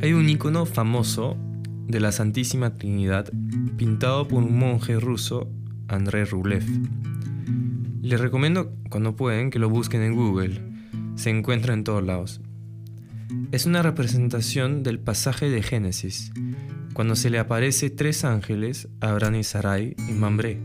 Hay 0.00 0.12
un 0.12 0.28
icono 0.28 0.64
famoso 0.64 1.47
de 1.88 2.00
la 2.00 2.12
Santísima 2.12 2.74
Trinidad 2.74 3.32
pintado 3.76 4.28
por 4.28 4.42
un 4.42 4.58
monje 4.58 5.00
ruso, 5.00 5.50
André 5.88 6.26
Rublev. 6.26 6.62
Les 8.02 8.20
recomiendo 8.20 8.74
cuando 8.90 9.16
pueden 9.16 9.50
que 9.50 9.58
lo 9.58 9.70
busquen 9.70 10.02
en 10.02 10.14
Google. 10.14 10.62
Se 11.16 11.30
encuentra 11.30 11.72
en 11.72 11.84
todos 11.84 12.04
lados. 12.04 12.40
Es 13.52 13.64
una 13.64 13.82
representación 13.82 14.82
del 14.82 15.00
pasaje 15.00 15.48
de 15.48 15.62
Génesis, 15.62 16.30
cuando 16.92 17.16
se 17.16 17.30
le 17.30 17.38
aparece 17.38 17.90
tres 17.90 18.24
ángeles 18.24 18.88
Abraham 19.00 19.36
y 19.36 19.44
Sarai 19.44 19.96
y 20.08 20.12
Mambré. 20.12 20.60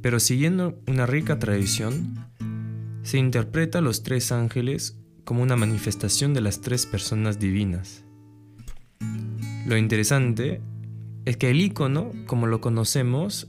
Pero 0.00 0.20
siguiendo 0.20 0.80
una 0.86 1.04
rica 1.04 1.38
tradición, 1.38 2.14
se 3.02 3.18
interpreta 3.18 3.78
a 3.78 3.82
los 3.82 4.02
tres 4.02 4.32
ángeles 4.32 4.98
como 5.24 5.42
una 5.42 5.56
manifestación 5.56 6.32
de 6.32 6.40
las 6.40 6.60
tres 6.60 6.86
personas 6.86 7.38
divinas. 7.38 8.05
Lo 9.66 9.76
interesante 9.76 10.60
es 11.24 11.36
que 11.36 11.50
el 11.50 11.60
icono, 11.60 12.12
como 12.26 12.46
lo 12.46 12.60
conocemos, 12.60 13.48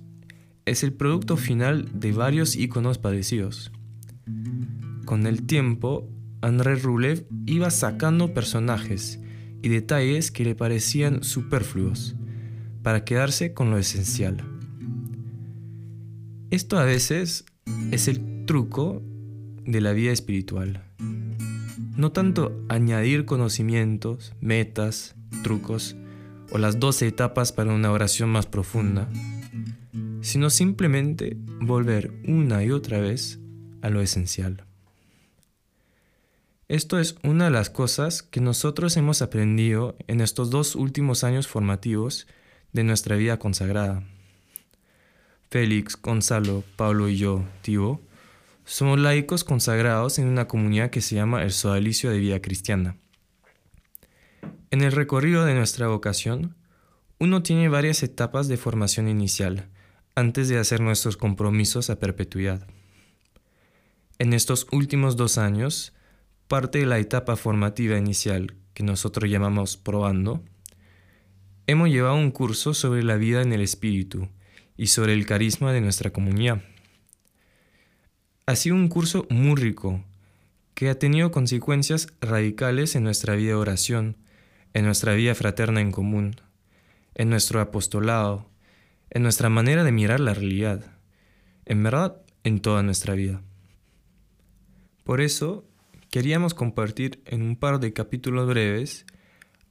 es 0.65 0.83
el 0.83 0.91
producto 0.91 1.37
final 1.37 1.91
de 1.93 2.11
varios 2.11 2.55
iconos 2.55 2.97
parecidos. 2.97 3.71
Con 5.05 5.27
el 5.27 5.43
tiempo, 5.43 6.09
André 6.41 6.75
Rublev 6.75 7.27
iba 7.45 7.69
sacando 7.69 8.33
personajes 8.33 9.19
y 9.61 9.69
detalles 9.69 10.31
que 10.31 10.43
le 10.43 10.55
parecían 10.55 11.23
superfluos 11.23 12.15
para 12.81 13.05
quedarse 13.05 13.53
con 13.53 13.69
lo 13.69 13.77
esencial. 13.77 14.43
Esto 16.49 16.79
a 16.79 16.83
veces 16.83 17.45
es 17.91 18.07
el 18.07 18.45
truco 18.45 19.03
de 19.65 19.81
la 19.81 19.93
vida 19.93 20.13
espiritual. 20.13 20.83
No 21.95 22.11
tanto 22.11 22.59
añadir 22.69 23.25
conocimientos, 23.25 24.33
metas, 24.41 25.15
trucos 25.43 25.95
o 26.51 26.57
las 26.57 26.79
doce 26.79 27.07
etapas 27.07 27.51
para 27.51 27.73
una 27.73 27.91
oración 27.91 28.29
más 28.29 28.45
profunda, 28.45 29.09
sino 30.21 30.49
simplemente 30.49 31.37
volver 31.61 32.11
una 32.27 32.63
y 32.63 32.71
otra 32.71 32.99
vez 32.99 33.39
a 33.81 33.89
lo 33.89 34.01
esencial. 34.01 34.65
Esto 36.67 36.99
es 36.99 37.15
una 37.23 37.45
de 37.45 37.51
las 37.51 37.69
cosas 37.69 38.23
que 38.23 38.41
nosotros 38.41 38.97
hemos 38.97 39.21
aprendido 39.21 39.95
en 40.07 40.19
estos 40.19 40.49
dos 40.49 40.75
últimos 40.75 41.23
años 41.23 41.47
formativos 41.47 42.27
de 42.73 42.83
nuestra 42.83 43.15
vida 43.15 43.39
consagrada. 43.39 44.03
Félix, 45.49 45.97
Gonzalo, 46.01 46.65
Pablo 46.75 47.07
y 47.07 47.15
yo, 47.15 47.45
Tibo, 47.61 48.01
somos 48.65 48.99
laicos 48.99 49.45
consagrados 49.45 50.19
en 50.19 50.27
una 50.27 50.49
comunidad 50.49 50.89
que 50.89 50.99
se 50.99 51.15
llama 51.15 51.43
el 51.43 51.53
Sodalicio 51.53 52.09
de 52.09 52.19
Vida 52.19 52.41
Cristiana. 52.41 52.97
En 54.69 54.81
el 54.81 54.91
recorrido 54.91 55.45
de 55.45 55.53
nuestra 55.53 55.87
vocación, 55.87 56.55
uno 57.19 57.41
tiene 57.41 57.69
varias 57.69 58.03
etapas 58.03 58.49
de 58.49 58.57
formación 58.57 59.07
inicial 59.07 59.69
antes 60.13 60.49
de 60.49 60.59
hacer 60.59 60.81
nuestros 60.81 61.15
compromisos 61.15 61.89
a 61.89 61.99
perpetuidad. 61.99 62.67
En 64.19 64.33
estos 64.33 64.67
últimos 64.71 65.15
dos 65.15 65.37
años, 65.37 65.93
parte 66.49 66.79
de 66.79 66.85
la 66.85 66.99
etapa 66.99 67.37
formativa 67.37 67.97
inicial 67.97 68.55
que 68.73 68.83
nosotros 68.83 69.31
llamamos 69.31 69.77
probando, 69.77 70.43
hemos 71.65 71.89
llevado 71.89 72.15
un 72.15 72.31
curso 72.31 72.73
sobre 72.73 73.03
la 73.03 73.15
vida 73.15 73.41
en 73.41 73.53
el 73.53 73.61
espíritu 73.61 74.27
y 74.75 74.87
sobre 74.87 75.13
el 75.13 75.25
carisma 75.25 75.71
de 75.71 75.81
nuestra 75.81 76.11
comunidad. 76.11 76.61
Ha 78.45 78.55
sido 78.55 78.75
un 78.75 78.89
curso 78.89 79.27
muy 79.29 79.55
rico, 79.55 80.03
que 80.73 80.89
ha 80.89 80.99
tenido 80.99 81.31
consecuencias 81.31 82.07
radicales 82.21 82.95
en 82.95 83.03
nuestra 83.03 83.35
vida 83.35 83.49
de 83.49 83.55
oración, 83.55 84.17
en 84.77 84.85
nuestra 84.85 85.15
vida 85.15 85.33
fraterna 85.33 85.81
en 85.81 85.91
común, 85.91 86.35
en 87.15 87.31
nuestro 87.31 87.61
apostolado, 87.61 88.47
en 89.09 89.23
nuestra 89.23 89.49
manera 89.49 89.83
de 89.83 89.91
mirar 89.91 90.19
la 90.19 90.35
realidad, 90.35 90.85
en 91.65 91.81
verdad, 91.81 92.21
en 92.43 92.59
toda 92.59 92.83
nuestra 92.83 93.15
vida. 93.15 93.41
Por 95.03 95.19
eso, 95.19 95.65
queríamos 96.11 96.53
compartir 96.53 97.23
en 97.25 97.41
un 97.41 97.55
par 97.55 97.79
de 97.79 97.91
capítulos 97.91 98.47
breves 98.47 99.07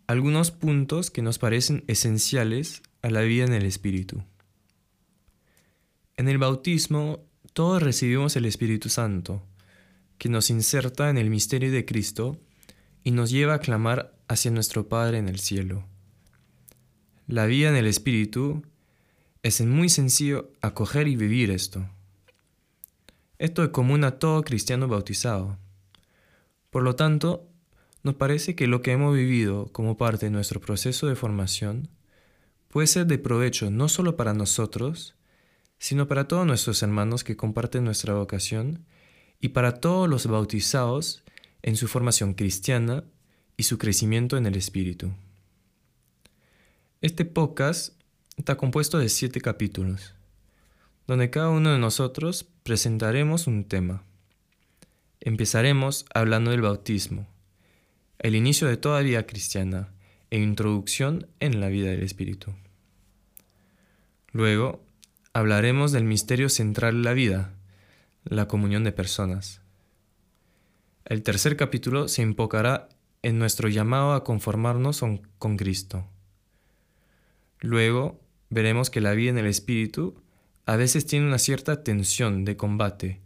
algunos 0.08 0.50
puntos 0.50 1.12
que 1.12 1.22
nos 1.22 1.38
parecen 1.38 1.84
esenciales 1.86 2.82
a 3.00 3.10
la 3.10 3.20
vida 3.20 3.44
en 3.44 3.52
el 3.52 3.64
Espíritu. 3.64 4.24
En 6.16 6.28
el 6.28 6.38
bautismo 6.38 7.20
todos 7.52 7.80
recibimos 7.80 8.34
el 8.34 8.44
Espíritu 8.44 8.88
Santo, 8.88 9.40
que 10.18 10.28
nos 10.28 10.50
inserta 10.50 11.10
en 11.10 11.16
el 11.16 11.30
misterio 11.30 11.70
de 11.70 11.84
Cristo 11.84 12.40
y 13.04 13.12
nos 13.12 13.30
lleva 13.30 13.54
a 13.54 13.60
clamar 13.60 14.15
hacia 14.28 14.50
nuestro 14.50 14.88
Padre 14.88 15.18
en 15.18 15.28
el 15.28 15.38
cielo. 15.38 15.84
La 17.26 17.46
vida 17.46 17.68
en 17.68 17.76
el 17.76 17.86
Espíritu 17.86 18.62
es 19.42 19.60
muy 19.60 19.88
sencillo 19.88 20.50
acoger 20.60 21.08
y 21.08 21.16
vivir 21.16 21.50
esto. 21.50 21.88
Esto 23.38 23.62
es 23.64 23.70
común 23.70 24.04
a 24.04 24.18
todo 24.18 24.42
cristiano 24.42 24.88
bautizado. 24.88 25.58
Por 26.70 26.82
lo 26.82 26.96
tanto, 26.96 27.48
nos 28.02 28.14
parece 28.14 28.54
que 28.54 28.66
lo 28.66 28.82
que 28.82 28.92
hemos 28.92 29.14
vivido 29.14 29.66
como 29.72 29.96
parte 29.96 30.26
de 30.26 30.30
nuestro 30.30 30.60
proceso 30.60 31.06
de 31.06 31.16
formación 31.16 31.88
puede 32.68 32.86
ser 32.86 33.06
de 33.06 33.18
provecho 33.18 33.70
no 33.70 33.88
solo 33.88 34.16
para 34.16 34.34
nosotros, 34.34 35.16
sino 35.78 36.08
para 36.08 36.28
todos 36.28 36.46
nuestros 36.46 36.82
hermanos 36.82 37.24
que 37.24 37.36
comparten 37.36 37.84
nuestra 37.84 38.14
vocación 38.14 38.84
y 39.40 39.48
para 39.48 39.80
todos 39.80 40.08
los 40.08 40.26
bautizados 40.26 41.24
en 41.62 41.76
su 41.76 41.88
formación 41.88 42.34
cristiana 42.34 43.04
y 43.56 43.62
su 43.64 43.78
crecimiento 43.78 44.36
en 44.36 44.46
el 44.46 44.56
Espíritu. 44.56 45.12
Este 47.00 47.24
podcast 47.24 47.94
está 48.36 48.56
compuesto 48.56 48.98
de 48.98 49.08
siete 49.08 49.40
capítulos, 49.40 50.14
donde 51.06 51.30
cada 51.30 51.50
uno 51.50 51.72
de 51.72 51.78
nosotros 51.78 52.46
presentaremos 52.62 53.46
un 53.46 53.64
tema. 53.64 54.02
Empezaremos 55.20 56.04
hablando 56.14 56.50
del 56.50 56.60
bautismo, 56.60 57.26
el 58.18 58.34
inicio 58.34 58.68
de 58.68 58.76
toda 58.76 59.00
vida 59.00 59.26
cristiana 59.26 59.92
e 60.30 60.38
introducción 60.38 61.26
en 61.40 61.60
la 61.60 61.68
vida 61.68 61.90
del 61.90 62.02
Espíritu. 62.02 62.52
Luego 64.32 64.84
hablaremos 65.32 65.92
del 65.92 66.04
misterio 66.04 66.48
central 66.48 66.96
de 66.96 67.04
la 67.04 67.12
vida, 67.14 67.54
la 68.24 68.48
comunión 68.48 68.84
de 68.84 68.92
personas. 68.92 69.60
El 71.04 71.22
tercer 71.22 71.56
capítulo 71.56 72.08
se 72.08 72.22
enfocará 72.22 72.88
en 73.26 73.40
nuestro 73.40 73.68
llamado 73.68 74.12
a 74.12 74.22
conformarnos 74.22 75.02
con 75.38 75.56
Cristo. 75.56 76.06
Luego 77.58 78.20
veremos 78.50 78.88
que 78.88 79.00
la 79.00 79.14
vida 79.14 79.30
en 79.30 79.38
el 79.38 79.46
Espíritu 79.46 80.22
a 80.64 80.76
veces 80.76 81.06
tiene 81.06 81.26
una 81.26 81.38
cierta 81.40 81.82
tensión 81.82 82.44
de 82.44 82.56
combate, 82.56 83.20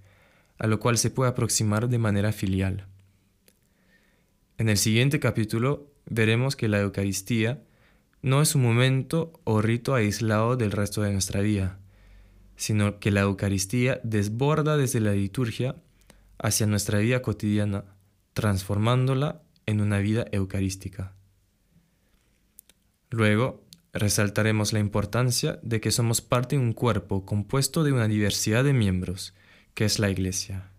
a 0.56 0.68
lo 0.68 0.80
cual 0.80 0.96
se 0.96 1.10
puede 1.10 1.28
aproximar 1.28 1.90
de 1.90 1.98
manera 1.98 2.32
filial. 2.32 2.86
En 4.56 4.70
el 4.70 4.78
siguiente 4.78 5.20
capítulo 5.20 5.90
veremos 6.06 6.56
que 6.56 6.68
la 6.68 6.80
Eucaristía 6.80 7.62
no 8.22 8.40
es 8.40 8.54
un 8.54 8.62
momento 8.62 9.38
o 9.44 9.60
rito 9.60 9.94
aislado 9.94 10.56
del 10.56 10.70
resto 10.72 11.02
de 11.02 11.12
nuestra 11.12 11.42
vida, 11.42 11.78
sino 12.56 13.00
que 13.00 13.10
la 13.10 13.20
Eucaristía 13.20 14.00
desborda 14.02 14.78
desde 14.78 15.00
la 15.00 15.12
liturgia 15.12 15.76
hacia 16.38 16.66
nuestra 16.66 17.00
vida 17.00 17.20
cotidiana, 17.20 17.84
transformándola 18.32 19.42
en 19.70 19.80
una 19.80 19.98
vida 19.98 20.26
eucarística. 20.32 21.14
Luego, 23.10 23.64
resaltaremos 23.92 24.72
la 24.72 24.78
importancia 24.78 25.58
de 25.62 25.80
que 25.80 25.90
somos 25.90 26.20
parte 26.20 26.56
de 26.56 26.62
un 26.62 26.72
cuerpo 26.72 27.26
compuesto 27.26 27.82
de 27.82 27.92
una 27.92 28.06
diversidad 28.08 28.64
de 28.64 28.72
miembros, 28.72 29.34
que 29.74 29.84
es 29.84 29.98
la 29.98 30.10
Iglesia. 30.10 30.70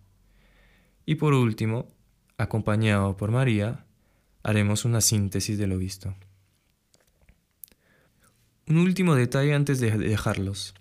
Y 1.06 1.16
por 1.16 1.34
último, 1.34 1.94
acompañado 2.38 3.18
por 3.18 3.32
María, 3.32 3.86
haremos 4.44 4.86
una 4.86 5.02
síntesis 5.02 5.58
de 5.58 5.68
lo 5.68 5.78
visto. 5.78 6.16
Un 8.68 8.78
último 8.78 9.16
detalle 9.16 9.54
antes 9.54 9.80
de 9.80 9.92
dejarlos. 9.98 10.74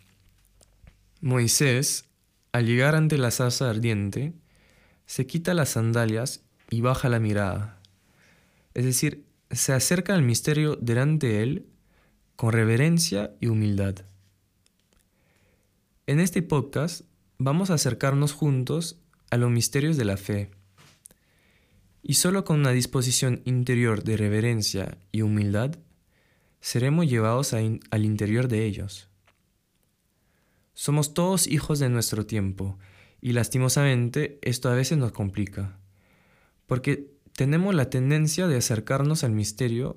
Moisés, 1.20 2.04
al 2.52 2.66
llegar 2.66 2.94
ante 2.94 3.18
la 3.18 3.30
zarza 3.30 3.68
ardiente, 3.68 4.34
se 5.06 5.26
quita 5.26 5.54
las 5.54 5.70
sandalias 5.70 6.44
y 6.70 6.82
baja 6.82 7.08
la 7.08 7.18
mirada. 7.18 7.79
Es 8.74 8.84
decir, 8.84 9.26
se 9.50 9.72
acerca 9.72 10.14
al 10.14 10.22
misterio 10.22 10.76
delante 10.76 11.26
de 11.26 11.42
él 11.42 11.66
con 12.36 12.52
reverencia 12.52 13.34
y 13.40 13.48
humildad. 13.48 13.96
En 16.06 16.20
este 16.20 16.42
podcast 16.42 17.02
vamos 17.38 17.70
a 17.70 17.74
acercarnos 17.74 18.32
juntos 18.32 19.00
a 19.30 19.36
los 19.36 19.50
misterios 19.50 19.96
de 19.96 20.04
la 20.04 20.16
fe. 20.16 20.50
Y 22.02 22.14
solo 22.14 22.44
con 22.44 22.60
una 22.60 22.70
disposición 22.70 23.42
interior 23.44 24.04
de 24.04 24.16
reverencia 24.16 24.98
y 25.12 25.22
humildad 25.22 25.76
seremos 26.60 27.08
llevados 27.08 27.52
al 27.54 28.04
interior 28.04 28.48
de 28.48 28.66
ellos. 28.66 29.08
Somos 30.74 31.12
todos 31.12 31.46
hijos 31.46 31.78
de 31.78 31.88
nuestro 31.88 32.24
tiempo 32.24 32.78
y 33.20 33.32
lastimosamente 33.32 34.38
esto 34.42 34.70
a 34.70 34.74
veces 34.74 34.96
nos 34.96 35.12
complica, 35.12 35.78
porque 36.66 37.10
tenemos 37.34 37.74
la 37.74 37.90
tendencia 37.90 38.46
de 38.46 38.56
acercarnos 38.56 39.24
al 39.24 39.32
misterio 39.32 39.96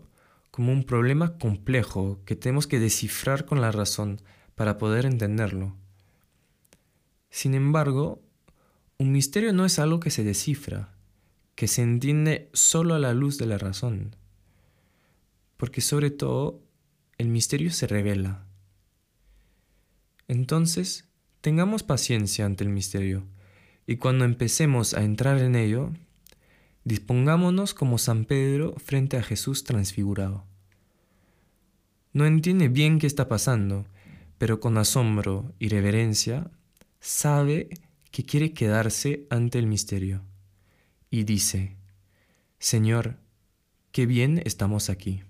como 0.51 0.71
un 0.71 0.83
problema 0.83 1.37
complejo 1.37 2.19
que 2.25 2.35
tenemos 2.35 2.67
que 2.67 2.79
descifrar 2.79 3.45
con 3.45 3.59
la 3.59 3.71
razón 3.71 4.21
para 4.55 4.77
poder 4.77 5.05
entenderlo. 5.05 5.75
Sin 7.29 7.55
embargo, 7.55 8.21
un 8.99 9.11
misterio 9.11 9.53
no 9.53 9.65
es 9.65 9.79
algo 9.79 9.99
que 9.99 10.11
se 10.11 10.23
descifra, 10.23 10.93
que 11.55 11.67
se 11.67 11.81
entiende 11.81 12.49
solo 12.53 12.93
a 12.93 12.99
la 12.99 13.13
luz 13.13 13.37
de 13.37 13.47
la 13.47 13.57
razón, 13.57 14.15
porque 15.57 15.81
sobre 15.81 16.11
todo 16.11 16.61
el 17.17 17.29
misterio 17.29 17.71
se 17.71 17.87
revela. 17.87 18.45
Entonces, 20.27 21.09
tengamos 21.41 21.83
paciencia 21.83 22.45
ante 22.45 22.63
el 22.63 22.69
misterio, 22.69 23.25
y 23.85 23.97
cuando 23.97 24.25
empecemos 24.25 24.93
a 24.93 25.03
entrar 25.03 25.39
en 25.39 25.55
ello, 25.55 25.91
Dispongámonos 26.85 27.73
como 27.73 27.97
San 27.97 28.25
Pedro 28.25 28.75
frente 28.77 29.17
a 29.17 29.23
Jesús 29.23 29.63
transfigurado. 29.63 30.43
No 32.11 32.25
entiende 32.25 32.67
bien 32.67 32.99
qué 32.99 33.07
está 33.07 33.27
pasando, 33.27 33.85
pero 34.37 34.59
con 34.59 34.77
asombro 34.77 35.53
y 35.59 35.69
reverencia 35.69 36.51
sabe 36.99 37.69
que 38.11 38.23
quiere 38.23 38.53
quedarse 38.53 39.25
ante 39.29 39.59
el 39.59 39.67
misterio. 39.67 40.21
Y 41.09 41.23
dice, 41.23 41.75
Señor, 42.59 43.17
qué 43.91 44.05
bien 44.05 44.41
estamos 44.45 44.89
aquí. 44.89 45.23